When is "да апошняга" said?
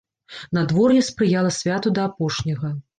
2.01-2.79